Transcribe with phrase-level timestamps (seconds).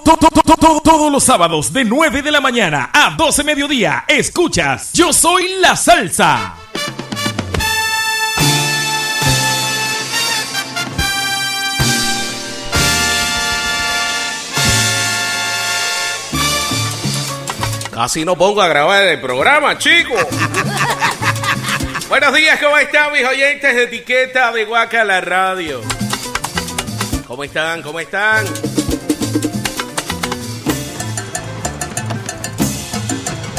[0.00, 5.74] Todos los sábados de 9 de la mañana a 12 mediodía escuchas Yo Soy la
[5.76, 6.54] Salsa.
[17.90, 20.24] Casi no pongo a grabar el programa, chicos.
[22.08, 25.80] Buenos días, ¿cómo están mis oyentes de etiqueta de Guaca la Radio?
[27.26, 27.82] ¿Cómo están?
[27.82, 28.46] ¿Cómo están?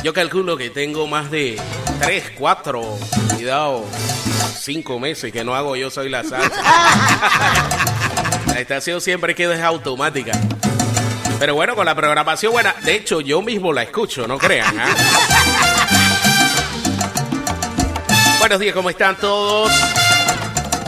[0.04, 1.60] Yo calculo que tengo más de
[2.00, 3.00] 3, 4,
[3.36, 3.86] cuidado,
[4.58, 6.50] 5 meses que no hago yo soy la salsa.
[8.48, 10.32] la estación siempre queda es automática.
[11.38, 14.74] Pero bueno, con la programación buena, de hecho yo mismo la escucho, no crean.
[14.80, 14.96] ¿ah?
[18.40, 19.70] Buenos días, ¿cómo están todos?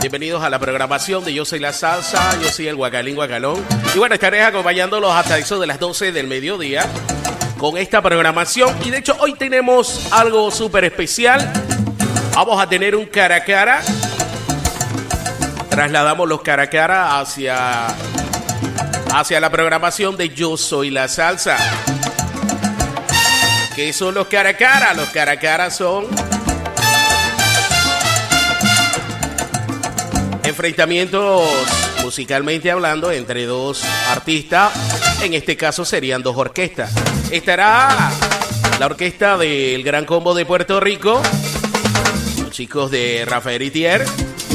[0.00, 3.62] Bienvenidos a la programación de Yo Soy la Salsa, yo soy el Guacalín Guacalón.
[3.94, 6.88] Y bueno, estaré acompañándolos hasta eso de las 12 del mediodía
[7.62, 8.76] con esta programación.
[8.84, 11.48] Y de hecho hoy tenemos algo súper especial.
[12.34, 13.80] Vamos a tener un cara a cara.
[15.70, 17.86] Trasladamos los cara a cara hacia
[19.14, 21.56] hacia la programación de Yo Soy la Salsa.
[23.76, 24.92] ¿Qué son los cara a cara?
[24.94, 26.08] Los cara a cara son
[30.42, 31.44] enfrentamientos
[32.02, 34.72] musicalmente hablando entre dos artistas.
[35.22, 36.92] En este caso serían dos orquestas.
[37.30, 38.10] Estará
[38.78, 41.22] la orquesta del Gran Combo de Puerto Rico,
[42.42, 44.04] los chicos de Rafael Itier,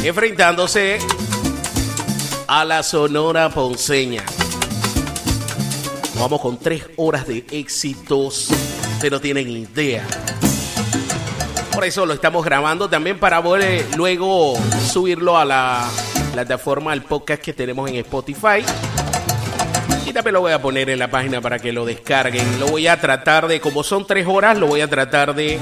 [0.04, 1.00] enfrentándose
[2.48, 4.24] a la Sonora Ponceña.
[6.20, 8.50] Vamos con tres horas de éxitos.
[8.94, 10.06] Ustedes no tienen idea.
[11.72, 14.58] Por eso lo estamos grabando también para poder luego
[14.92, 15.88] subirlo a la
[16.38, 18.64] plataforma, al podcast que tenemos en Spotify.
[20.06, 22.60] Y también lo voy a poner en la página para que lo descarguen.
[22.60, 25.58] Lo voy a tratar de, como son tres horas, lo voy a tratar de,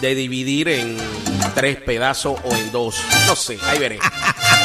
[0.00, 0.96] de dividir en
[1.54, 2.98] tres pedazos o en dos.
[3.26, 3.98] No sé, ahí veré.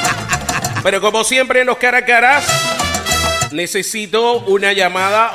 [0.83, 2.45] Pero como siempre en los cara a caras,
[3.51, 5.33] necesito una llamada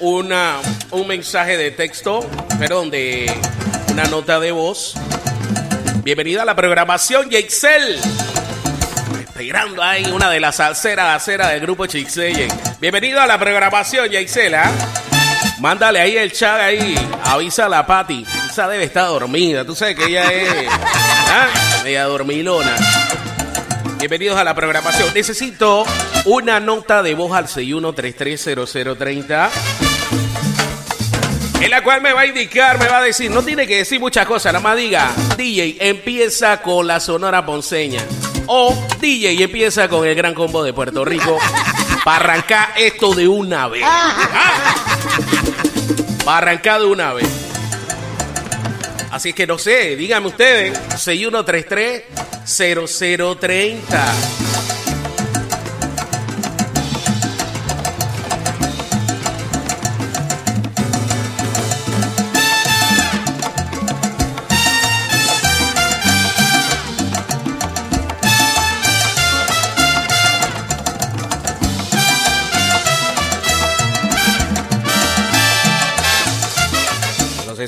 [0.00, 0.60] o una,
[0.92, 2.26] un mensaje de texto,
[2.58, 3.30] perdón, de
[3.92, 4.94] una nota de voz.
[6.04, 7.98] Bienvenida a la programación, Yeixel.
[9.18, 12.46] Esperando ahí una de las salseras aceras del grupo Chixeye.
[12.78, 14.54] Bienvenido a la programación, Yeixel.
[14.54, 14.70] ¿ah?
[15.60, 16.94] Mándale ahí el chat ahí.
[17.24, 18.22] Avisa a la Patti.
[18.50, 19.64] Esa debe estar dormida.
[19.64, 20.68] Tú sabes que ella es.
[20.68, 21.46] ¿ah?
[21.82, 22.76] Media dormilona.
[23.98, 25.08] Bienvenidos a la programación.
[25.14, 25.86] Necesito
[26.26, 29.48] una nota de voz al 61330030
[31.64, 33.98] en la cual me va a indicar, me va a decir, no tiene que decir
[33.98, 38.02] muchas cosas, nada más diga, DJ empieza con la Sonora Ponceña
[38.46, 41.38] o DJ empieza con el Gran Combo de Puerto Rico
[42.04, 43.82] para arrancar esto de una vez.
[43.82, 44.14] Ah.
[44.34, 44.74] Ah.
[46.22, 47.28] Para arrancar de una vez.
[49.10, 52.02] Así que no sé, díganme ustedes, 6133
[52.44, 54.43] 0030.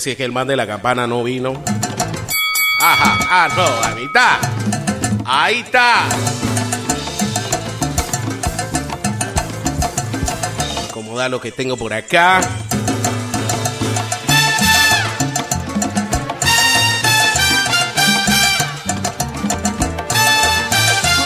[0.07, 1.65] Si es que el man de la campana no vino.
[2.81, 4.39] Ajá, ah, no, ahí está.
[5.25, 6.05] Ahí está.
[10.89, 12.41] Acomodar lo que tengo por acá.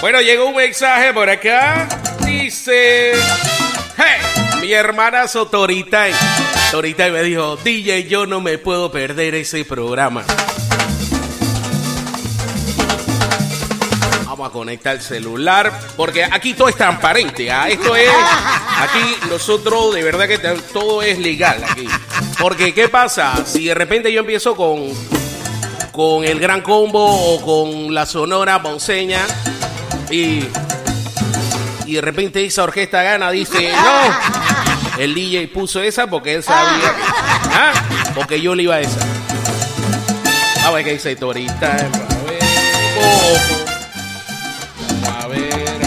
[0.01, 1.87] Bueno, llegó un mensaje por acá.
[2.25, 3.13] Dice.
[3.99, 6.07] Hey, mi hermana Sotorita.
[6.71, 10.25] Torita me dijo, DJ, yo no me puedo perder ese programa.
[14.25, 17.51] Vamos a conectar el celular, porque aquí todo es transparente.
[17.51, 17.69] ¿ah?
[17.69, 18.09] Esto es,
[18.79, 20.39] aquí nosotros de verdad que
[20.73, 21.89] todo es legal aquí.
[22.39, 23.45] Porque, ¿qué pasa?
[23.45, 24.93] Si de repente yo empiezo con,
[25.91, 29.27] con el Gran Combo o con la Sonora Ponceña
[30.09, 30.45] y,
[31.85, 34.70] y de repente esa orquesta gana, dice, no,
[35.01, 36.95] el DJ puso esa porque él sabía,
[37.55, 37.73] ¿ah?
[38.15, 39.01] porque yo le iba a esa.
[40.67, 41.75] A ver qué dice Torita.
[41.75, 42.43] A ver,
[42.99, 43.65] ojo.
[45.23, 45.81] A ver, a ver, a ver.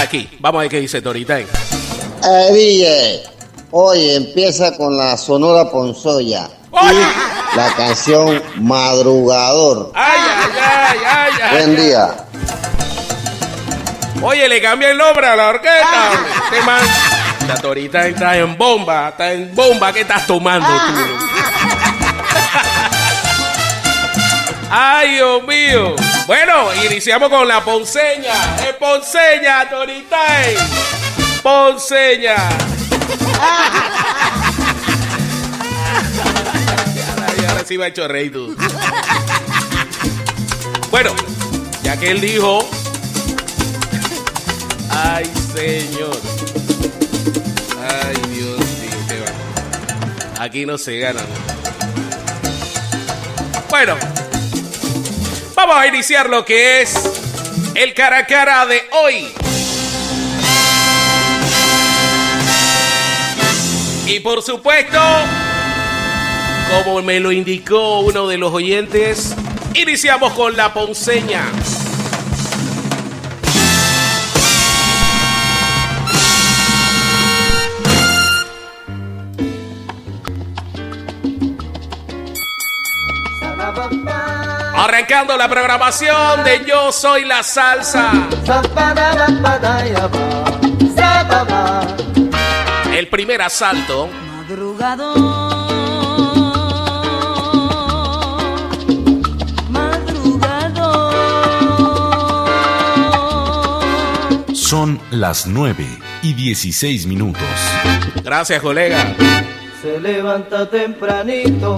[0.00, 1.38] Aquí, vamos a ver qué dice Torita.
[1.38, 1.46] Eh,
[2.52, 3.22] DJ,
[3.74, 9.90] Hoy empieza con la Sonora Ponzoya y la canción Madrugador.
[9.94, 11.56] Ay, ay, ay, ay, ay.
[11.56, 12.14] Buen día.
[14.20, 16.10] Oye, le cambié el nombre a la orquesta.
[16.44, 16.82] Este man.
[17.48, 19.90] La torita está en bomba, está en bomba.
[19.90, 20.92] ¿Qué estás tomando tú?
[24.70, 25.96] Ay, Dios mío.
[26.26, 28.34] Bueno, iniciamos con la ponceña.
[28.68, 30.18] Es ponceña, Torita.
[31.42, 32.36] Ponceña.
[37.48, 38.56] Ahora sí ha hecho reír tú.
[40.90, 41.14] Bueno,
[41.82, 42.68] ya que él dijo.
[44.90, 45.24] Ay,
[45.54, 46.20] señor.
[47.80, 50.44] Ay, Dios mío, qué va.
[50.44, 51.22] Aquí no se gana.
[53.70, 53.96] Bueno,
[55.54, 56.94] vamos a iniciar lo que es
[57.74, 59.32] el cara a cara de hoy.
[64.14, 64.98] Y por supuesto,
[66.84, 69.34] como me lo indicó uno de los oyentes,
[69.72, 71.46] iniciamos con la ponceña.
[84.74, 88.12] Arrancando la programación de Yo Soy la Salsa.
[93.02, 94.08] El primer asalto.
[94.36, 95.18] Madrugador,
[104.42, 104.54] madrugador.
[104.54, 105.84] Son las 9
[106.22, 107.42] y 16 minutos.
[108.22, 109.14] Gracias, colega.
[109.82, 111.76] Se levanta tempranito,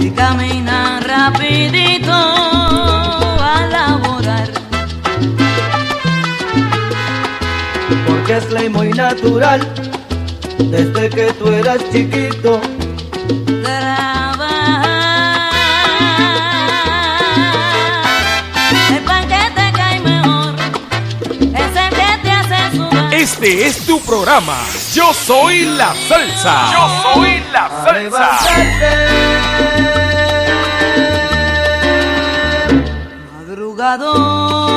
[0.00, 4.48] Y camina rapidito a laborar.
[8.06, 9.87] porque es ley muy natural.
[10.58, 12.60] Desde que tú eras chiquito,
[13.62, 14.84] Trabajar.
[18.90, 20.54] El pan que te cae mejor
[21.54, 23.14] es el que te hace sudar.
[23.14, 24.56] Este es tu programa.
[24.94, 26.70] Yo soy la salsa.
[26.72, 28.88] Yo soy la a levantarte.
[33.32, 34.67] Madrugador,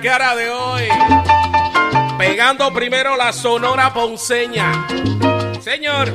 [0.00, 0.82] cara de hoy.
[2.18, 4.86] Pegando primero la sonora ponceña.
[5.60, 6.12] Señor.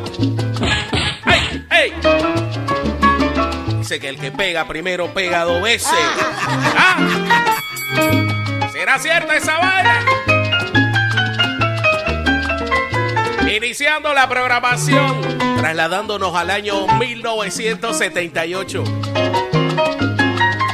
[1.25, 1.65] ¡Ey!
[1.71, 1.93] ¡Ey!
[3.77, 5.89] Dice que el que pega primero pega dos veces.
[6.77, 6.97] ¿Ah?
[8.71, 10.05] ¿Será cierta esa vaina?
[13.51, 15.21] Iniciando la programación,
[15.57, 18.83] trasladándonos al año 1978.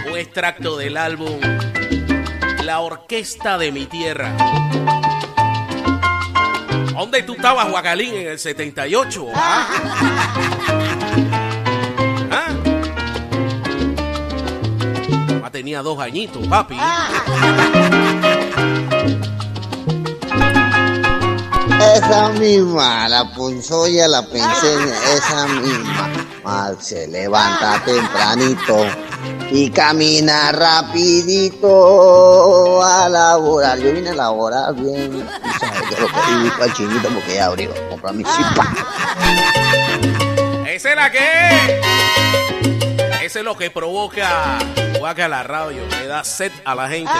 [0.09, 1.56] Un extracto del álbum
[2.67, 4.35] La Orquesta de mi Tierra.
[6.91, 9.25] ¿Dónde tú estabas, Guacalín, en el 78?
[9.35, 9.69] ¿Ah?
[15.41, 15.49] ¿Ah?
[15.49, 16.77] tenía dos añitos, papi.
[21.95, 26.09] Esa misma, la ponzoya la pensé en esa misma.
[26.43, 28.85] Mal, se levanta tempranito
[29.51, 31.63] y camina rapidito
[32.83, 33.77] a laborar.
[33.79, 35.27] Yo vine a laborar bien,
[35.59, 38.73] sabes, yo lo pedí para chinito porque ya abrió, comprar mi chipa.
[40.67, 41.79] ¿Esa es la que?
[43.23, 44.59] Ese es lo que provoca
[44.99, 47.11] guaca la radio, le da sed a la gente.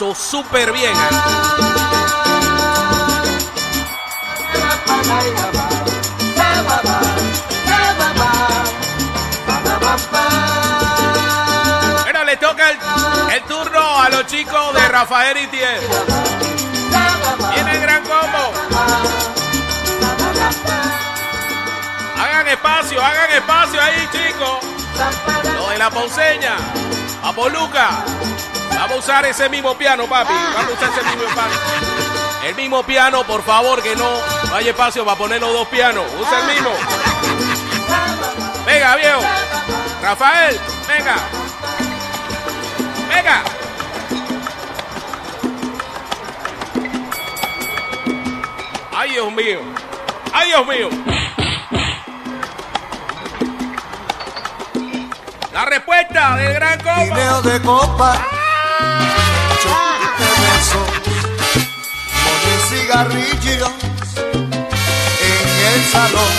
[0.00, 0.94] Empezó súper bien.
[12.02, 15.80] Bueno, le toca el, turno a los chicos de Rafael y Tiel.
[17.52, 18.52] Viene el gran combo.
[22.18, 24.64] Hagan espacio, hagan espacio ahí, chicos.
[25.56, 26.56] Lo de la ponceña.
[27.22, 28.02] Vamos, Luca.
[28.90, 30.32] Vamos usar ese mismo piano, papi.
[30.32, 31.54] Vamos a usar ese mismo piano.
[32.44, 34.18] El mismo piano, por favor, que no,
[34.48, 36.04] no hay espacio para poner los dos pianos.
[36.20, 36.70] Usa el mismo.
[38.66, 39.20] Venga, viejo.
[40.02, 41.16] Rafael, venga.
[43.08, 43.42] Venga.
[48.96, 49.60] Ay, Dios mío.
[50.32, 50.88] Ay, Dios mío.
[55.52, 57.14] La respuesta del gran combo.
[57.14, 58.26] Guineo de copa,
[62.90, 63.70] cigarrillos
[65.20, 66.32] en el salón.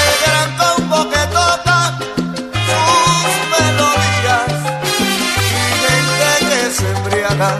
[0.00, 1.98] El gran combo que toca
[2.66, 4.50] sus melodías
[5.00, 7.50] y gente que se embriaga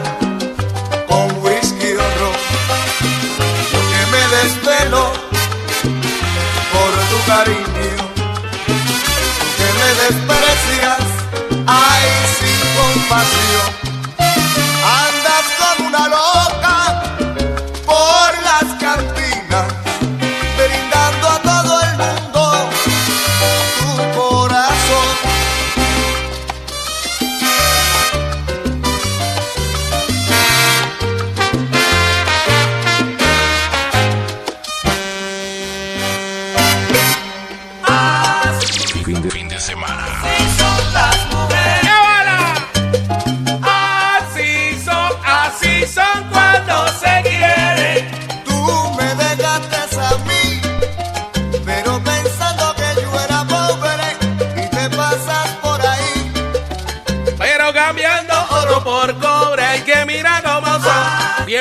[1.09, 2.37] con whisky o ron.
[3.73, 5.05] Yo que me desvelo
[6.73, 7.71] por tu cariño
[9.57, 10.60] que me sin
[13.21, 13.80] compasión.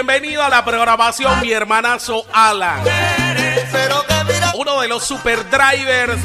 [0.10, 2.82] Bienvenido a la programación, mi hermanazo Alan.
[4.56, 6.20] Uno de los super drivers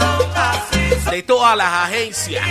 [1.11, 2.43] de todas las agencias.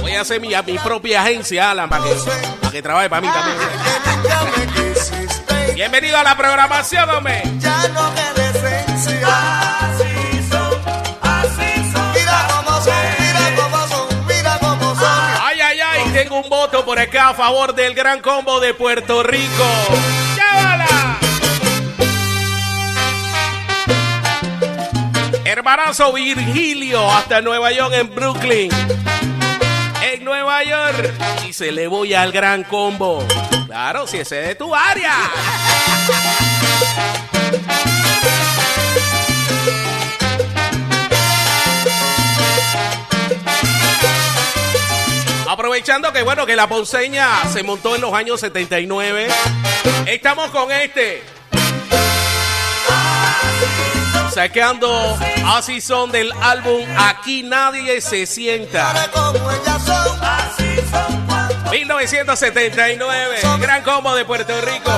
[0.00, 2.02] Voy a hacer mi, mi propia agencia, Alan, para
[2.72, 3.58] que, trabaje para mí también.
[5.72, 7.42] Bienvenido a la programación, hombre.
[7.60, 8.24] Ya no me
[16.84, 19.64] por acá a favor del gran combo de Puerto Rico.
[20.34, 21.18] ¡Llévala!
[25.44, 28.70] Hermanazo Virgilio hasta Nueva York en Brooklyn.
[30.02, 31.12] En Nueva York.
[31.48, 33.26] Y se le voy al gran combo.
[33.66, 35.12] Claro, si ese es de tu área.
[45.54, 49.28] Aprovechando que bueno que la ponceña se montó en los años 79.
[50.04, 51.22] Estamos con este.
[54.32, 58.92] Sacando así son del álbum Aquí nadie se sienta.
[58.94, 60.24] Mira cómo ellas son.
[60.24, 63.36] Así son cuando 1979.
[63.60, 64.90] Gran combo de Puerto Rico.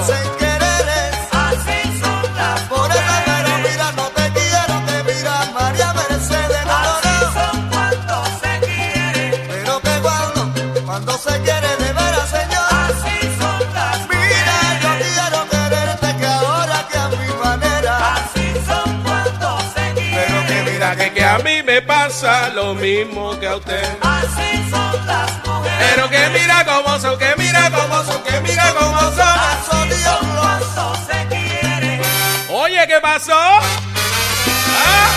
[22.21, 23.99] Pasa lo mismo que a usted.
[24.01, 25.77] Así son las mujeres.
[25.79, 29.17] Pero que mira cómo son, que mira cómo son, que mira cómo son.
[29.17, 32.01] Paso Dios cuando se quiere.
[32.49, 33.35] Oye, ¿qué pasó?
[33.37, 35.11] ¿Ah?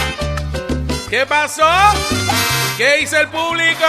[1.09, 1.69] ¿Qué pasó?
[2.75, 3.85] ¿Qué dice el público?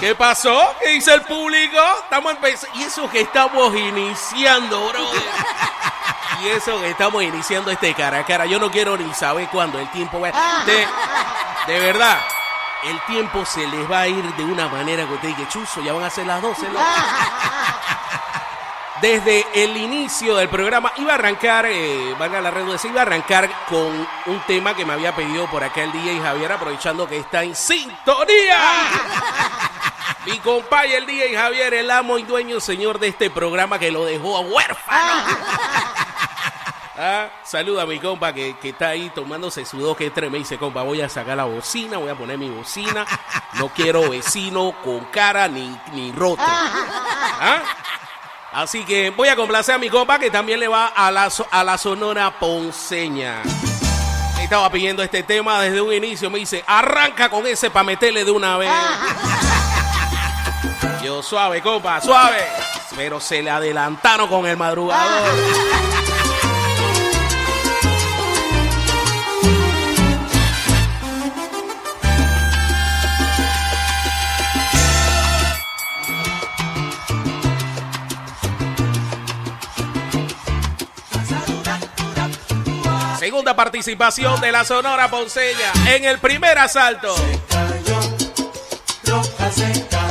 [0.00, 0.76] ¿Qué pasó?
[0.80, 1.78] ¿Qué dice el público?
[2.04, 2.78] Estamos empezando.
[2.78, 5.10] Y eso que estamos iniciando, bro.
[6.42, 8.46] Y eso que estamos iniciando este cara a cara.
[8.46, 10.30] Yo no quiero ni saber cuándo el tiempo va.
[10.64, 10.86] De,
[11.72, 12.18] de verdad,
[12.84, 15.92] el tiempo se les va a ir de una manera que usted dice, chuzo, ya
[15.92, 16.68] van a ser las 12.
[16.68, 16.78] ¿no?
[19.00, 23.48] Desde el inicio del programa iba a arrancar, eh, valga la redundancia, iba a arrancar
[23.68, 27.44] con un tema que me había pedido por acá el DJ Javier, aprovechando que está
[27.44, 28.58] en sintonía.
[30.26, 34.04] Mi compadre el DJ Javier, el amo y dueño señor de este programa que lo
[34.04, 35.36] dejó a huérfano.
[37.00, 40.32] Ah, saluda a mi compa que, que está ahí tomándose su dos que tres.
[40.32, 43.06] Me dice, compa, voy a sacar la bocina, voy a poner mi bocina.
[43.54, 46.42] No quiero vecino con cara ni, ni roto.
[46.46, 47.62] ¿Ah?
[48.52, 51.62] Así que voy a complacer a mi compa que también le va a la, a
[51.62, 53.42] la sonora ponceña.
[54.40, 56.30] Estaba pidiendo este tema desde un inicio.
[56.30, 58.70] Me dice, arranca con ese para meterle de una vez.
[61.04, 62.44] Yo suave, compa, suave.
[62.96, 65.28] Pero se le adelantaron con el madrugador.
[83.28, 87.14] Segunda participación de la Sonora Ponceña en el primer asalto.
[87.46, 88.00] cayó,
[89.04, 90.07] roja se cayó,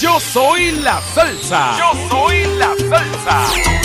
[0.00, 1.76] Yo soy la salsa.
[1.78, 3.83] Yo soy la salsa.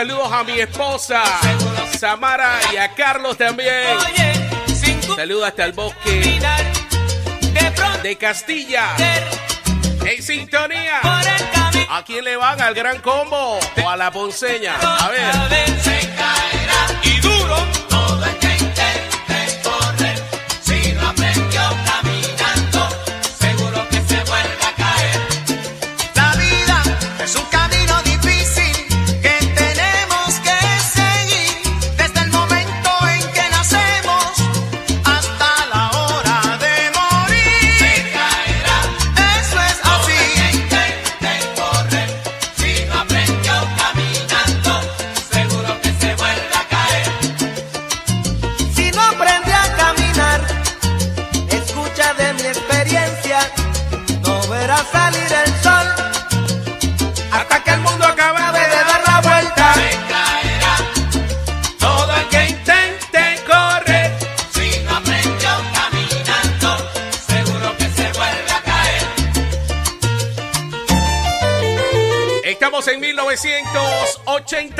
[0.00, 1.22] Saludos a mi esposa
[1.98, 3.98] Samara y a Carlos también.
[5.14, 6.40] Saludos hasta el bosque
[8.02, 8.96] de Castilla.
[10.06, 11.00] En sintonía.
[11.90, 12.62] ¿A quién le van?
[12.62, 14.76] ¿Al gran combo o a la ponceña?
[14.80, 16.09] A ver.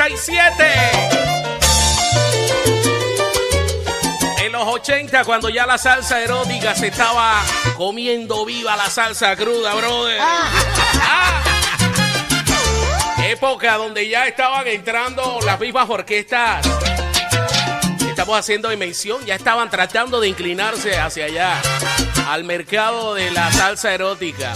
[0.01, 0.63] 1987.
[4.45, 7.43] En los 80, cuando ya la salsa erótica se estaba
[7.77, 10.17] comiendo viva la salsa cruda, brother.
[10.19, 11.43] Ah.
[13.23, 16.67] Época donde ya estaban entrando las mismas orquestas.
[17.99, 21.61] que Estamos haciendo dimensión, ya estaban tratando de inclinarse hacia allá,
[22.27, 24.51] al mercado de la salsa erótica.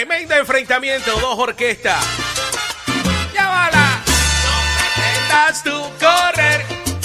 [0.00, 2.02] Tremendo enfrentamiento, dos orquestas.
[3.36, 4.02] Bala.
[4.46, 6.64] No pretendas tú correr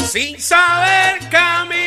[0.09, 1.84] sin saber caminar.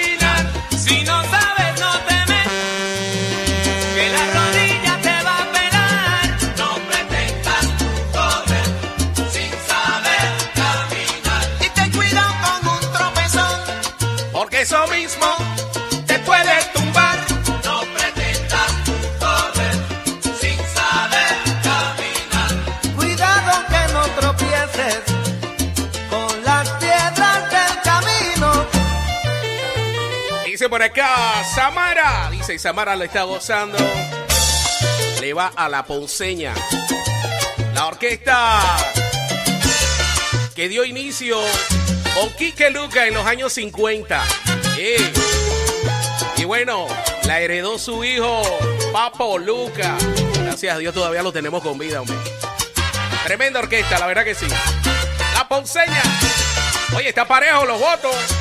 [30.59, 32.31] Dice por acá, Samara.
[32.33, 33.79] Dice, Samara lo está gozando.
[35.21, 36.53] Le va a la ponceña.
[37.75, 38.61] La orquesta
[40.57, 41.39] que dio inicio
[42.13, 44.21] con Quique Luca en los años 50.
[44.79, 45.13] Eh.
[46.39, 46.89] Y bueno,
[47.23, 48.43] la heredó su hijo,
[48.93, 49.97] Papo Luca.
[50.43, 52.17] Gracias a Dios todavía lo tenemos con vida, hombre.
[53.23, 54.49] Tremenda orquesta, la verdad que sí.
[55.35, 56.03] La ponceña.
[56.97, 58.38] Oye, está parejo los votos.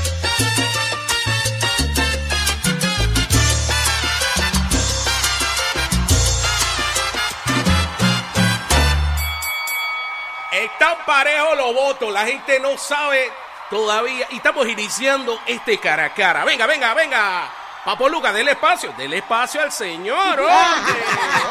[10.80, 13.32] Están parejos los votos, la gente no sabe
[13.68, 14.28] todavía.
[14.30, 16.46] Y estamos iniciando este cara a cara.
[16.46, 17.50] Venga, venga, venga.
[17.84, 20.40] Papo Lucas, del espacio, del espacio al señor.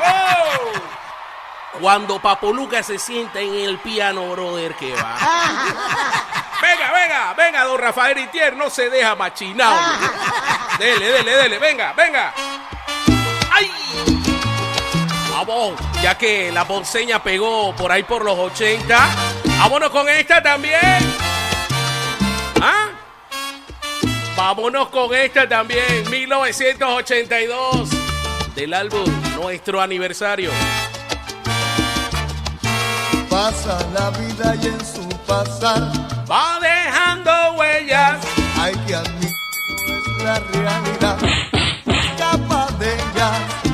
[0.09, 1.81] Oh.
[1.81, 5.17] Cuando Papo Lucas se sienta en el piano, brother, que va.
[6.62, 9.77] Venga, venga, venga, don Rafael Itier, no se deja machinado.
[10.79, 12.33] Dele, dele, dele, venga, venga.
[13.51, 14.26] ¡Ay!
[15.37, 18.99] Vamos, ya que la ponceña pegó por ahí por los 80.
[19.59, 20.81] Vámonos con esta también.
[22.62, 22.88] ¿Ah?
[24.35, 26.09] Vámonos con esta también.
[26.11, 27.90] 1982.
[28.55, 30.51] Del álbum Nuestro Aniversario.
[33.29, 35.92] Pasa la vida y en su pasar
[36.31, 38.25] Va dejando huellas.
[38.59, 39.31] hay que admitir
[39.87, 41.18] no es la realidad.
[41.85, 43.65] Escapa de ella.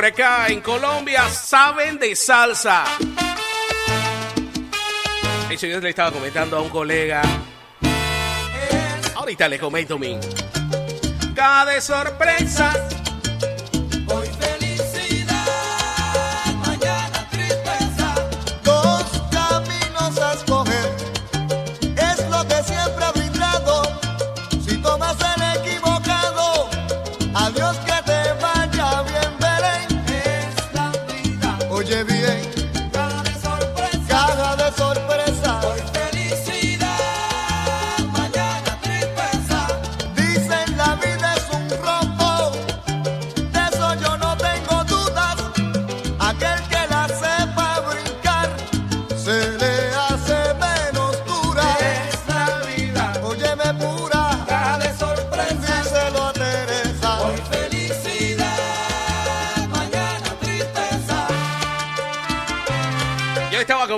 [0.00, 2.84] Por acá, en Colombia saben de salsa.
[5.50, 7.20] Hecho, yo le estaba comentando a un colega.
[9.14, 10.18] Ahorita le comento mi.
[11.34, 12.99] Cada sorpresa.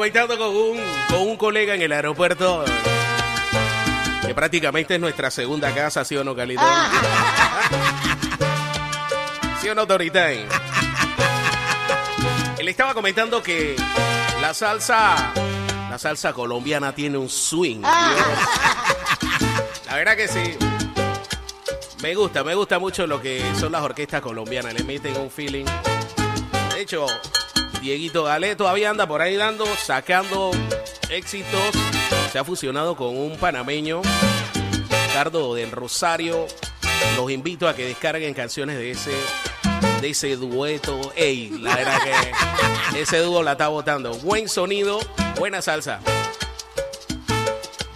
[0.03, 2.65] Comentando con un, con un colega en el aeropuerto.
[4.27, 6.65] Que prácticamente es nuestra segunda casa, ¿sí o no, Calito?
[9.61, 10.39] ¿Sí o no, Toritán?
[12.59, 13.77] Él estaba comentando que
[14.41, 15.33] la salsa,
[15.89, 17.83] la salsa colombiana tiene un swing.
[17.83, 17.93] Dios.
[19.87, 20.57] La verdad que sí.
[22.03, 24.75] Me gusta, me gusta mucho lo que son las orquestas colombianas.
[24.75, 25.67] Le meten un feeling.
[26.75, 27.07] De hecho,
[27.83, 30.53] Dieguito Galé todavía anda por ahí dando, sacando
[31.11, 31.75] éxitos.
[32.31, 34.03] Se ha fusionado con un panameño,
[35.09, 36.47] Ricardo del Rosario.
[37.17, 39.11] Los invito a que descarguen canciones de ese,
[40.01, 41.13] de ese dueto.
[41.17, 41.99] Ey, la verdad
[42.93, 44.15] que ese dúo la está botando.
[44.19, 45.01] Buen sonido,
[45.41, 45.99] buena salsa.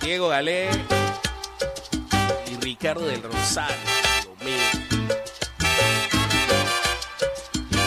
[0.01, 0.69] Diego Galé
[2.51, 3.77] y Ricardo del Rosario.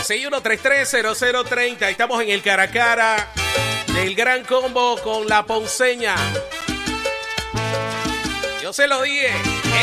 [0.10, 1.88] 61330030.
[1.88, 3.28] Estamos en el cara a cara
[3.94, 6.16] del gran combo con la ponceña.
[8.60, 9.32] Yo se lo dije.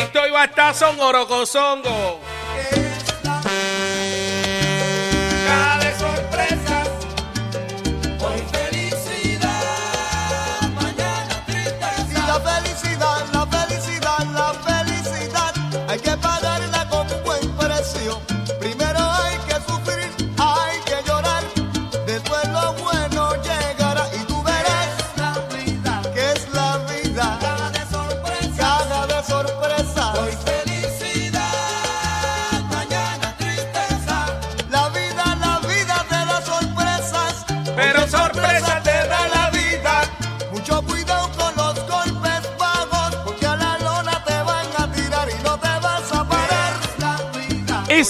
[0.00, 0.46] Esto iba a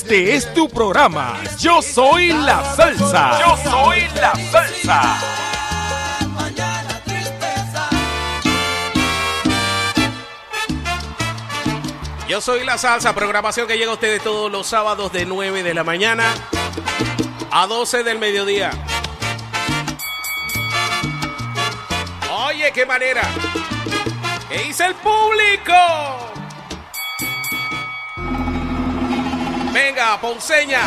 [0.09, 1.37] Este es tu programa.
[1.59, 3.41] Yo soy la salsa.
[3.41, 5.03] Yo soy la salsa.
[12.29, 15.75] Yo soy la salsa, programación que llega a ustedes todos los sábados de 9 de
[15.75, 16.33] la mañana
[17.51, 18.71] a 12 del mediodía.
[22.31, 23.23] Oye, qué manera.
[24.49, 26.26] ¿Qué dice el público?
[29.77, 30.81] Venga, Ponceña.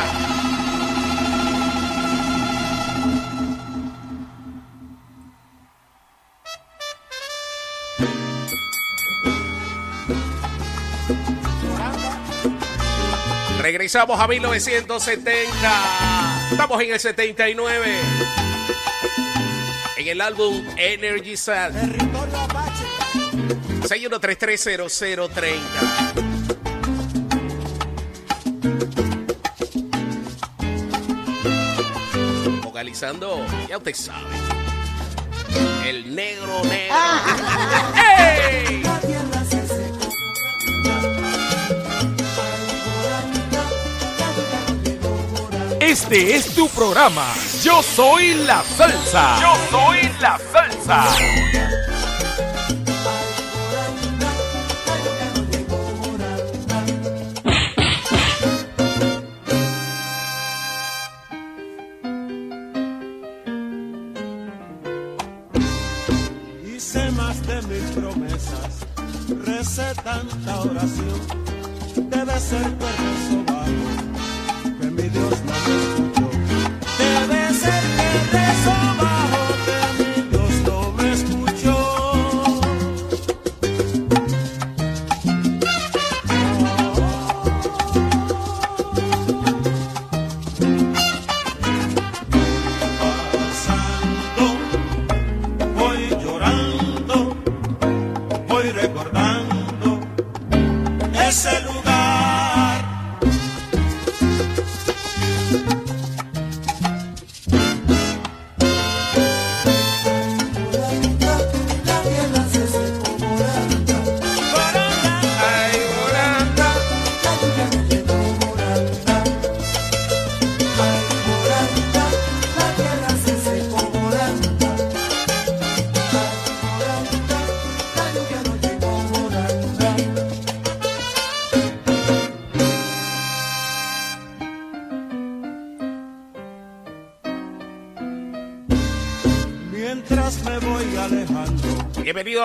[13.62, 16.50] Regresamos a 1970.
[16.52, 18.00] Estamos en el 79.
[19.98, 21.74] En el álbum Energy Sad.
[23.88, 26.59] 61330030.
[33.68, 34.26] Ya usted sabe.
[35.86, 36.96] El negro negro.
[37.96, 38.84] ¡Ey!
[45.80, 47.26] Este es tu programa.
[47.64, 49.40] Yo soy la salsa.
[49.42, 51.79] Yo soy la salsa.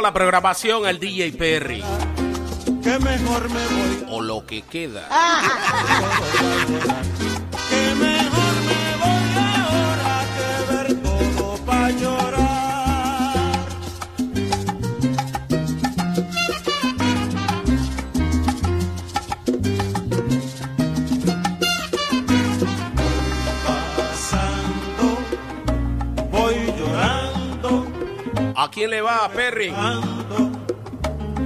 [0.05, 1.83] La programación al DJ Perry.
[2.83, 5.09] Que mejor me voy, O lo que queda.
[28.65, 29.75] ¿A quién le va, Perry?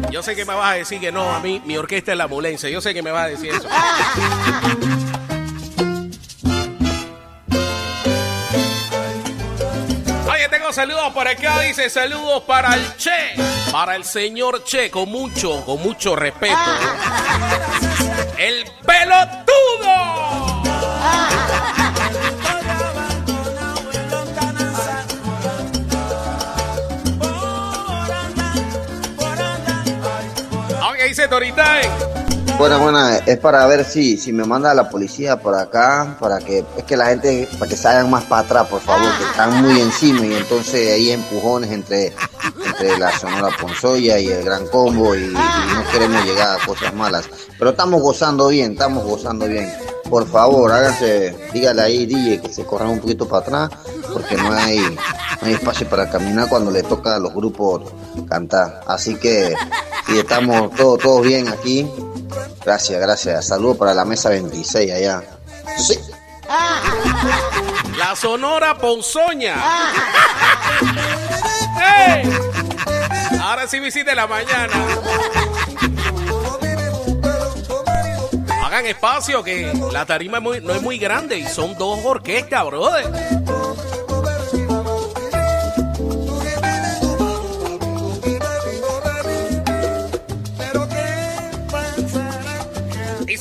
[0.08, 2.22] Yo sé que me vas a decir que no, a mí, mi orquesta es la
[2.24, 2.68] ambulancia.
[2.68, 3.66] Yo sé que me vas a decir eso.
[10.32, 11.58] Oye, tengo saludos por acá.
[11.62, 13.34] Dice saludos para el Che.
[13.72, 16.54] Para el señor Che, con mucho, con mucho respeto.
[17.82, 17.87] ¡El
[31.38, 31.82] Toritay.
[32.58, 36.64] Buena, buena, es para ver si, si me manda la policía por acá, para que,
[36.76, 39.80] es que la gente, para que salgan más para atrás, por favor, que están muy
[39.80, 42.12] encima y entonces hay empujones entre,
[42.66, 46.92] entre la Sonora Ponzoya y el Gran Combo y, y no queremos llegar a cosas
[46.92, 47.30] malas.
[47.56, 49.72] Pero estamos gozando bien, estamos gozando bien.
[50.10, 53.70] Por favor, háganse, dígale ahí, DJ, que se corran un poquito para atrás,
[54.12, 57.92] porque no hay, no hay espacio para caminar cuando le toca a los grupos
[58.28, 58.80] cantar.
[58.88, 59.54] Así que,
[60.08, 61.86] si estamos todos, todos bien aquí,
[62.64, 63.46] Gracias, gracias.
[63.46, 65.22] Saludos para la mesa 26 allá.
[65.78, 65.98] Sí.
[67.96, 69.54] La Sonora Ponzoña.
[72.06, 72.30] ¡Ey!
[73.40, 74.74] Ahora sí visite la mañana.
[78.64, 82.66] Hagan espacio que la tarima es muy- no es muy grande y son dos orquestas,
[82.66, 83.06] brother.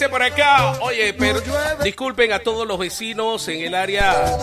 [0.08, 1.41] Dice por acá, oye, pero
[1.84, 4.38] disculpen a todos los vecinos en el área,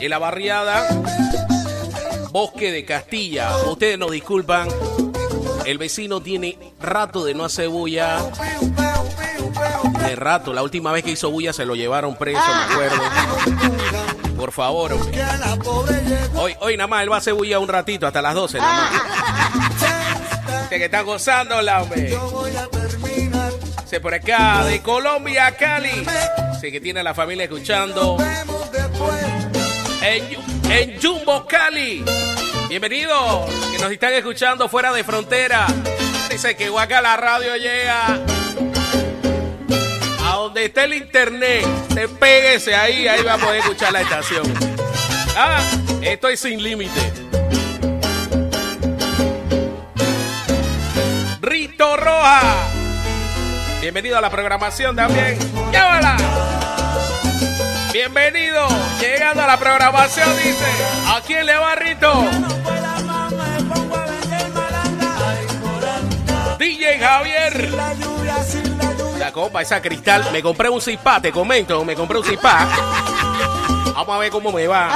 [0.00, 0.86] en la barriada
[2.30, 3.56] Bosque de Castilla.
[3.66, 4.68] Ustedes nos disculpan,
[5.66, 8.18] el vecino tiene rato de no hacer bulla.
[10.06, 13.02] De rato, la última vez que hizo bulla se lo llevaron preso, me acuerdo.
[14.36, 15.24] Por favor, hombre.
[16.36, 18.72] Hoy, hoy nada más él va a hacer bulla un ratito, hasta las 12 nada
[18.74, 19.02] más.
[20.62, 22.16] Este que está gozando, la hombre.
[24.00, 26.04] Por acá, de Colombia Cali.
[26.58, 28.16] Sé que tiene a la familia escuchando.
[30.00, 30.28] En,
[30.70, 32.02] en Jumbo, Cali.
[32.70, 35.66] Bienvenidos, que nos están escuchando fuera de frontera.
[36.30, 38.18] Dice que Guaca la radio llega
[40.24, 41.66] a donde esté el internet.
[41.94, 44.42] Te péguese ahí, ahí va a poder escuchar la estación.
[45.36, 45.62] Ah,
[46.00, 47.12] estoy sin límite.
[51.42, 52.71] Rito Roja.
[53.82, 55.36] Bienvenido a la programación también.
[55.72, 56.16] ¡Llévala!
[57.92, 58.68] Bienvenido.
[59.00, 60.64] Llegando a la programación, dice.
[61.08, 62.24] ¿A quién le va Rito?
[66.60, 67.72] DJ Javier.
[69.18, 70.28] La copa, esa cristal.
[70.32, 71.84] Me compré un zipá, te comento.
[71.84, 72.68] Me compré un zipá.
[73.96, 74.90] Vamos a ver cómo me va.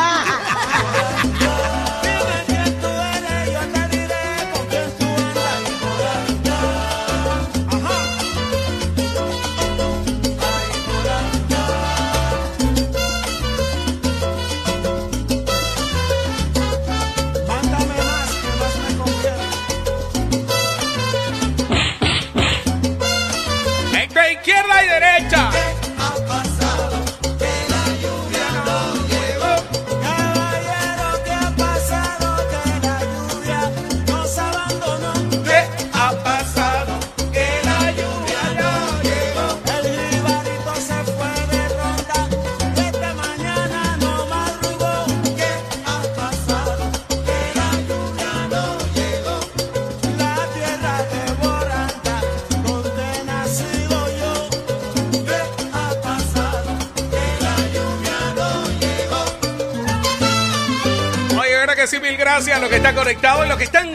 [62.27, 63.89] Gracias a los que están conectados y los que están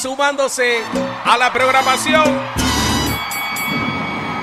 [0.00, 0.84] sumándose
[1.24, 2.22] a la programación.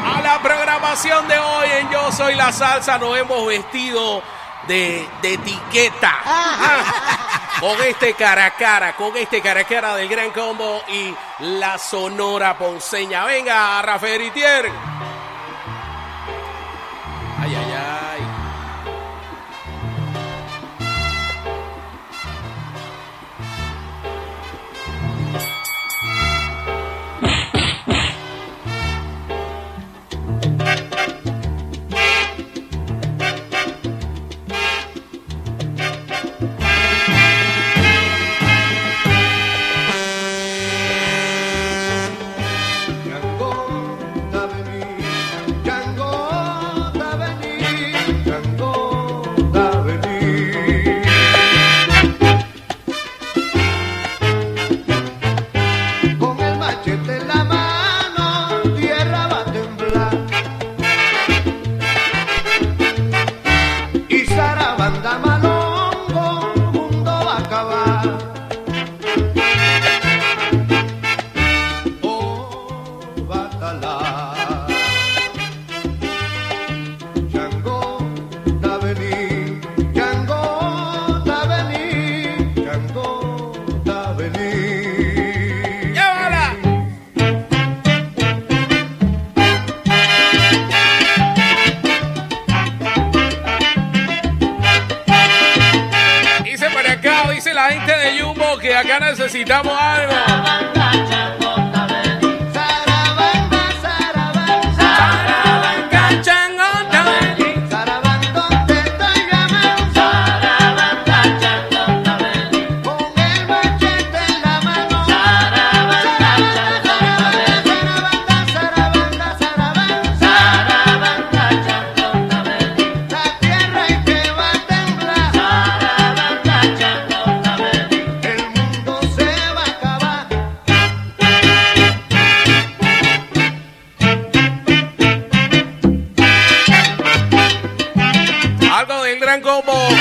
[0.03, 4.21] A la programación de hoy en Yo Soy la Salsa nos hemos vestido
[4.67, 6.17] de, de etiqueta.
[6.25, 11.15] Ah, Con este cara a cara, con este cara a cara del Gran Combo y
[11.39, 13.23] la Sonora Ponceña.
[13.23, 14.69] Venga, Rafael Itier.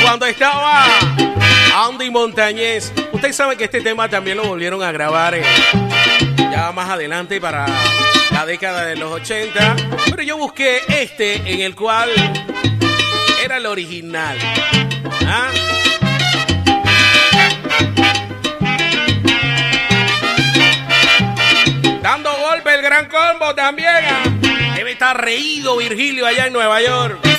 [0.09, 0.87] Cuando estaba
[1.87, 2.95] Andy Montañez.
[3.13, 5.43] Ustedes saben que este tema también lo volvieron a grabar eh,
[6.51, 7.67] ya más adelante para
[8.31, 9.77] la década de los 80.
[10.09, 12.09] Pero yo busqué este en el cual
[13.45, 14.39] era el original.
[15.27, 15.51] ¿Ah?
[22.01, 23.91] Dando golpe el gran combo también.
[23.91, 24.75] ah.
[24.75, 27.38] Debe estar reído Virgilio allá en Nueva York.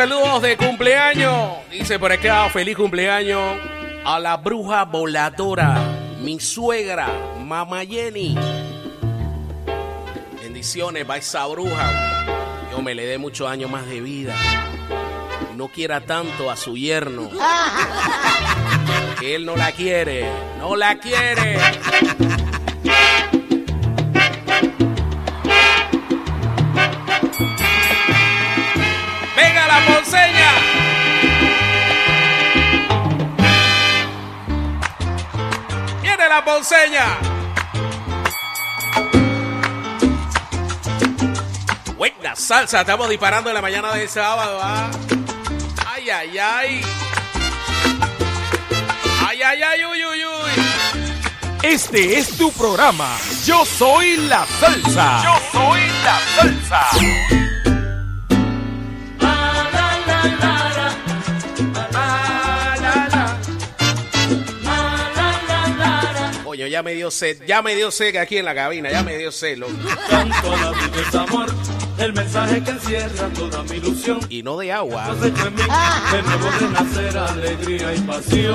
[0.00, 1.58] Saludos de cumpleaños.
[1.70, 3.58] Dice por acá, feliz cumpleaños
[4.02, 5.76] a la bruja voladora,
[6.22, 7.06] mi suegra,
[7.44, 8.34] mamá Jenny.
[10.40, 12.24] Bendiciones, va esa bruja.
[12.72, 14.34] Yo me le dé muchos años más de vida.
[15.54, 17.28] No quiera tanto a su yerno.
[19.20, 20.24] Que él no la quiere.
[20.58, 21.58] No la quiere.
[36.44, 37.18] Ponceña.
[41.96, 44.58] Buena salsa, estamos disparando en la mañana del sábado.
[44.62, 44.90] ¿ah?
[45.86, 46.80] Ay, ay, ay.
[49.26, 50.50] Ay, ay, ay, uy, uy, uy.
[51.62, 53.16] Este es tu programa.
[53.44, 55.22] Yo soy la salsa.
[55.22, 57.39] Yo soy la salsa.
[66.60, 69.16] Coño, ya me dio sed, ya me dio sed aquí en la cabina, ya me
[69.16, 69.56] dio sed.
[69.56, 69.72] loco.
[70.10, 71.48] Canto la vida es amor,
[71.96, 74.20] el mensaje que encierra toda mi ilusión.
[74.28, 75.08] Y no de agua.
[75.08, 75.62] En mí,
[76.12, 78.50] de nuevo renacer, alegría y pasión.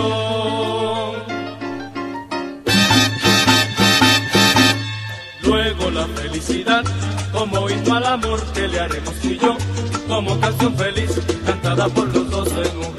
[5.42, 6.84] Luego la felicidad,
[7.32, 9.58] como himno al amor que le haremos tú y yo,
[10.08, 11.10] como canción feliz,
[11.44, 12.95] cantada por los dos en un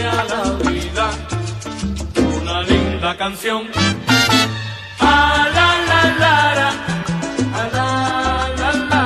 [0.00, 1.10] a la vida
[2.40, 3.62] una linda canción.
[4.98, 6.68] A la la la,
[7.58, 7.88] a la
[8.56, 9.02] la la,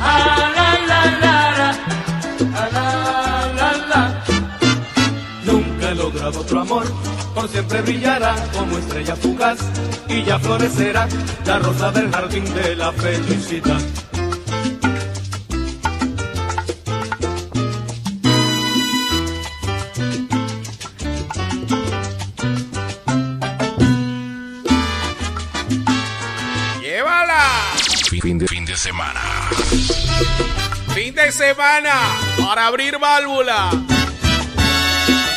[0.00, 1.70] a la la la la,
[2.60, 2.86] a la
[3.58, 4.24] la la.
[5.44, 6.84] Nunca he logrado otro amor,
[7.34, 9.58] por siempre brillará como estrella fugaz
[10.08, 11.06] y ya florecerá
[11.44, 13.80] la rosa del jardín de la felicidad.
[28.52, 29.48] Fin de, semana.
[30.94, 31.94] Fin de semana
[32.36, 33.70] para abrir válvula.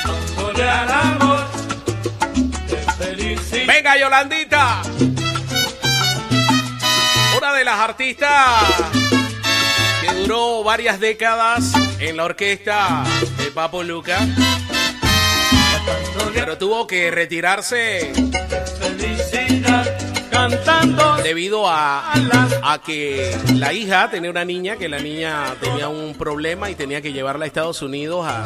[0.04, 1.48] Dándole al amor
[2.68, 3.68] de felicidad.
[3.68, 4.82] Venga, Yolandita.
[7.38, 8.34] Una de las artistas
[10.02, 13.06] que duró varias décadas en la orquesta
[13.38, 14.20] de Papo Luca,
[16.34, 18.12] pero tuvo que retirarse
[20.50, 22.14] cantando debido a,
[22.64, 27.02] a que la hija tenía una niña, que la niña tenía un problema y tenía
[27.02, 28.44] que llevarla a Estados Unidos a,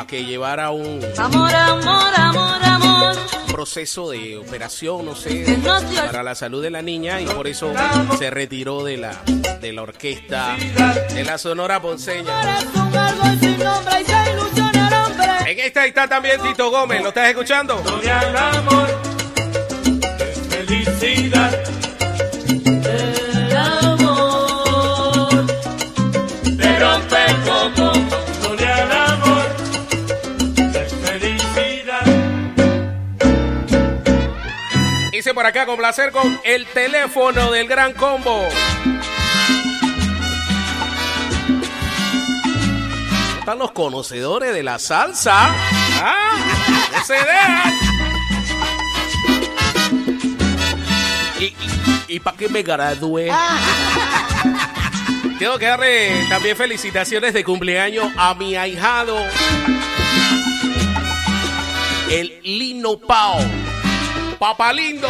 [0.00, 3.16] a que llevara un Amor, amor, amor, amor.
[3.50, 5.58] proceso de operación, no sé,
[6.06, 7.72] para la salud de la niña y por eso
[8.18, 9.16] se retiró de la,
[9.60, 10.54] de la orquesta
[11.14, 12.58] de la Sonora Ponceña.
[15.46, 17.82] En esta está también Tito Gómez, ¿lo estás escuchando?
[20.66, 21.62] Felicidad,
[22.48, 25.46] El amor.
[26.80, 27.26] rompe.
[28.32, 29.46] Historia de amor,
[31.04, 32.06] felicidad.
[35.12, 38.48] Hice por acá con placer con el teléfono del gran combo.
[43.38, 45.54] Están los conocedores de la salsa.
[46.02, 46.36] ¿Ah?
[46.92, 47.85] No se dejan.
[52.16, 53.30] ¿Y, para qué me gradué?
[55.38, 59.18] Tengo que darle también felicitaciones de cumpleaños a mi ahijado,
[62.10, 63.38] el Lino Pao.
[64.38, 65.08] Papá lindo.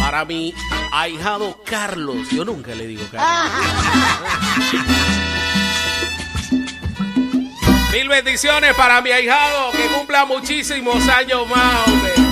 [0.00, 0.52] Para mi
[0.90, 2.28] ahijado Carlos.
[2.32, 3.52] Yo nunca le digo Carlos.
[7.92, 9.70] Mil bendiciones para mi ahijado.
[9.70, 12.23] Que cumpla muchísimos años más, hombre.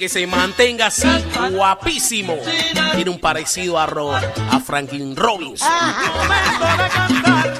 [0.00, 1.06] Que se mantenga así,
[1.52, 2.38] guapísimo.
[2.94, 5.60] Tiene un parecido a, Ro- a Franklin Robbins.
[5.62, 7.54] Momento de cantar,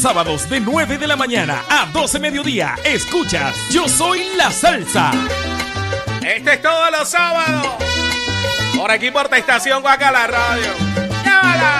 [0.00, 5.10] sábados de 9 de la mañana a 12 mediodía, escuchas Yo Soy la Salsa.
[6.22, 7.66] Este es todos los sábados.
[8.76, 11.79] Por aquí por Estación Guacala Radio.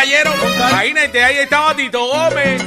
[0.00, 0.34] Cayeron.
[0.56, 2.62] Imagínate, ahí estaba Tito Gómez,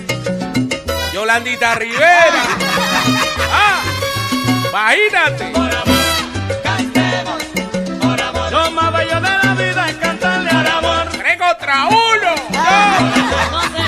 [1.12, 2.44] Yolandita Rivera.
[3.52, 3.82] ¡Ah!
[4.70, 5.46] Imagínate.
[5.46, 7.44] Por amor, cantemos,
[8.02, 8.52] por amor.
[8.52, 11.08] Lo más bello de la vida es cantarle al amor.
[11.18, 12.36] ¡Tres contra uno!
[13.52, 13.83] No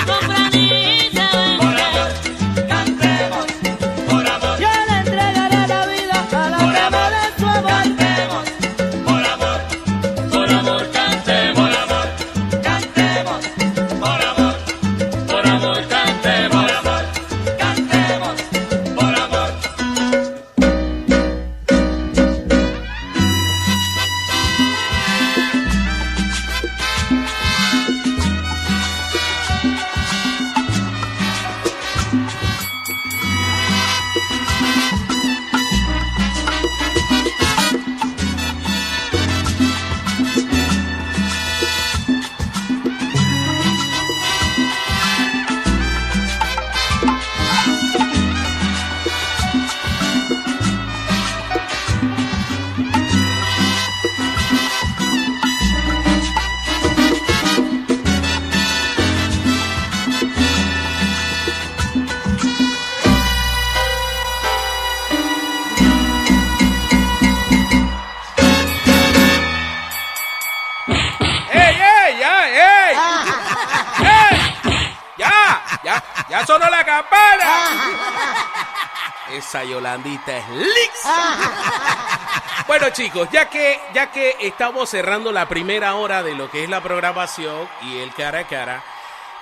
[79.56, 81.02] Esa Yolandita es Lix.
[82.66, 86.68] Bueno, chicos, ya que, ya que estamos cerrando la primera hora de lo que es
[86.68, 88.82] la programación y el cara a cara,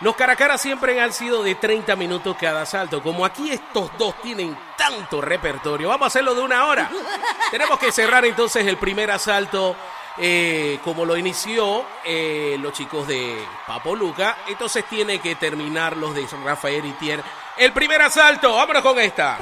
[0.00, 3.02] los cara a cara siempre han sido de 30 minutos cada salto.
[3.02, 6.90] Como aquí estos dos tienen tanto repertorio, vamos a hacerlo de una hora.
[7.50, 9.74] Tenemos que cerrar entonces el primer asalto
[10.18, 14.36] eh, como lo inició eh, los chicos de Papo Luca.
[14.48, 17.22] Entonces tiene que terminar los de Rafael Itier.
[17.56, 19.38] El primer asalto, vámonos con esta.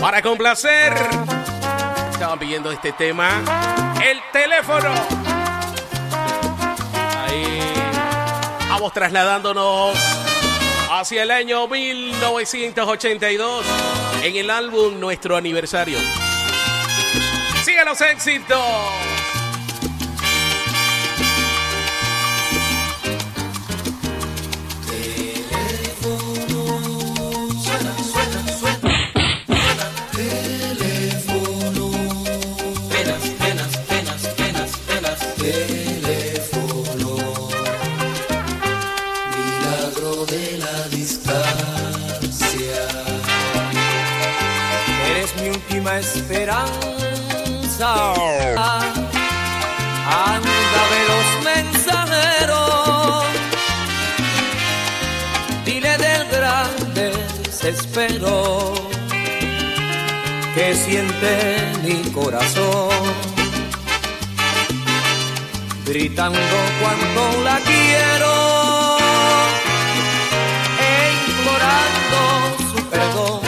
[0.00, 0.92] Para complacer,
[2.12, 3.42] estaban pidiendo este tema.
[4.04, 4.92] El teléfono.
[8.68, 9.96] Vamos trasladándonos
[10.90, 13.64] hacia el año 1982
[14.22, 15.98] en el álbum Nuestro Aniversario.
[17.64, 18.58] ¡Sigue los éxitos!
[57.92, 58.72] Desespero
[60.54, 62.90] que siente mi corazón.
[65.84, 66.38] Gritando
[66.80, 68.98] cuando la quiero
[70.80, 72.18] e implorando
[72.70, 73.40] su perdón.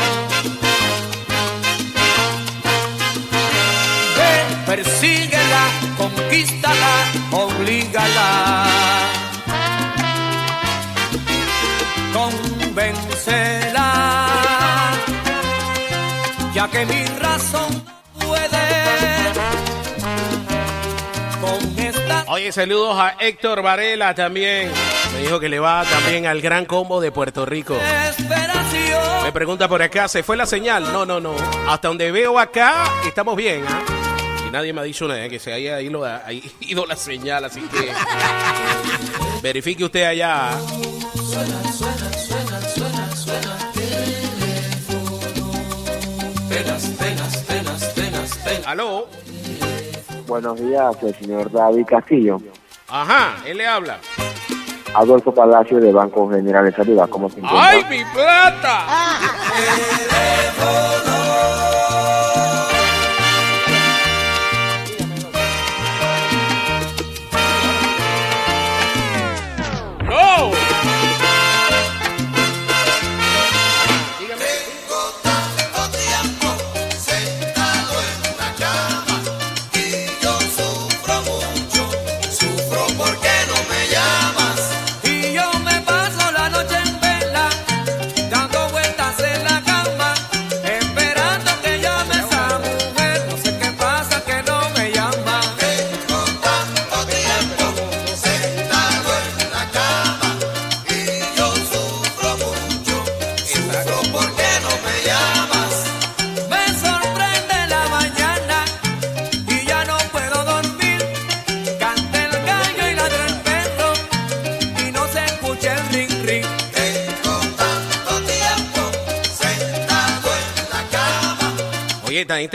[4.16, 4.32] Ve,
[4.66, 5.64] persíguela,
[5.96, 6.94] conquístala,
[7.30, 8.73] oblígala.
[16.74, 17.84] Que mi razón
[18.18, 18.58] no puede
[21.88, 24.72] esta Oye, saludos a Héctor Varela también.
[25.12, 27.76] Me dijo que le va también al gran combo de Puerto Rico.
[29.22, 30.92] Me pregunta por acá, ¿se fue la señal?
[30.92, 31.36] No, no, no.
[31.68, 33.82] Hasta donde veo acá, estamos bien, ¿ah?
[34.48, 37.60] Y nadie me ha dicho nada, que se haya ido, ha ido la señal, así
[37.60, 37.92] que
[39.42, 40.50] verifique usted allá.
[48.66, 49.06] ¿Aló?
[50.26, 52.40] Buenos días, el señor David Castillo.
[52.88, 53.98] Ajá, él le habla.
[54.94, 56.98] Adolfo Palacio de Banco General de Salud.
[57.10, 57.68] ¿Cómo se encuentra?
[57.68, 58.86] ¡Ay, mi plata!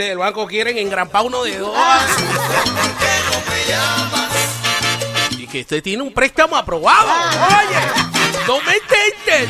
[0.04, 1.76] del banco quieren engrampar uno de dos.
[5.30, 7.08] Y que usted tiene un préstamo aprobado.
[7.08, 9.48] Oye, no me tienten.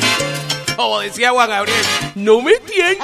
[0.75, 1.85] Como decía Juan Gabriel,
[2.15, 3.01] no me tienten.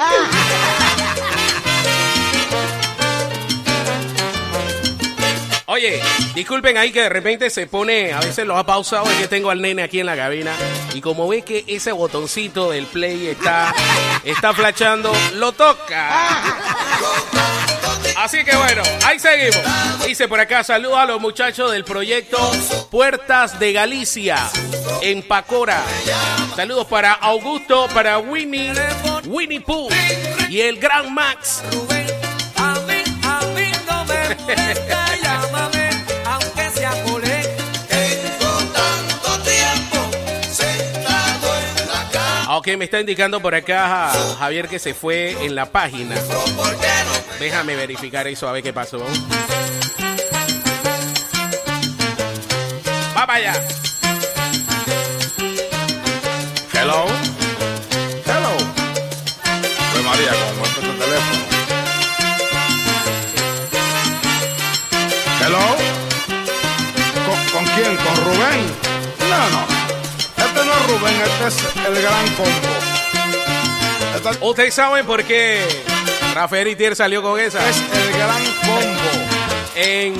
[5.70, 6.00] Oye,
[6.34, 9.50] disculpen ahí que de repente se pone, a veces lo ha pausado, es que tengo
[9.50, 10.54] al nene aquí en la cabina
[10.94, 13.74] y como ve que ese botoncito del play está,
[14.24, 16.67] está flashando, lo toca.
[18.28, 19.56] Así que bueno, ahí seguimos.
[20.06, 22.36] Dice por acá, saludos a los muchachos del proyecto
[22.90, 24.36] Puertas de Galicia
[25.00, 25.82] en Pacora.
[26.54, 28.74] Saludos para Augusto, para Winnie,
[29.24, 29.88] Winnie Pooh
[30.50, 31.62] y el Gran Max.
[42.68, 46.16] Ok, me está indicando por acá Javier que se fue en la página.
[47.40, 48.98] Déjame verificar eso a ver qué pasó.
[53.16, 53.54] Va para allá.
[56.74, 57.06] Hello.
[58.26, 58.56] Hello.
[59.92, 61.44] Pues María, ¿cómo está tu teléfono?
[65.40, 65.76] Hello.
[67.24, 67.96] ¿Con, con quién?
[67.96, 68.66] ¿Con Rubén?
[69.30, 69.77] No, no.
[71.00, 72.50] Rubén, este es el gran combo.
[74.48, 75.62] Ustedes saben por qué
[76.34, 77.68] Rafael Itier salió con esa.
[77.68, 79.10] es el gran combo.
[79.76, 80.16] En,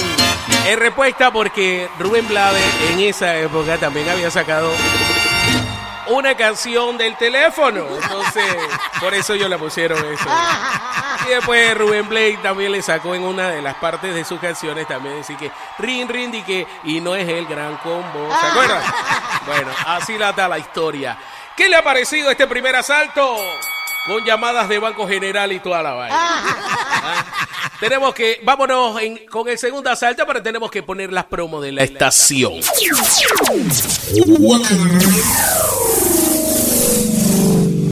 [0.68, 2.60] en respuesta porque Rubén Blade
[2.92, 4.70] en esa época también había sacado
[6.08, 7.86] una canción del teléfono.
[8.02, 8.56] Entonces,
[9.00, 10.28] por eso ellos le pusieron eso.
[11.26, 14.86] Y después Rubén Blake también le sacó en una de las partes de sus canciones
[14.86, 18.28] también decir que rin rin y que y no es el gran combo.
[18.40, 18.82] ¿Se acuerdan?
[19.46, 21.16] Bueno, así la da la historia.
[21.56, 23.36] ¿Qué le ha parecido este primer asalto?
[24.08, 26.16] Con llamadas de Banco General y toda la vaina.
[26.18, 27.24] Ah.
[27.78, 31.70] Tenemos que, vámonos en- con el segundo asalto, pero tenemos que poner las promos de
[31.72, 32.54] la estación.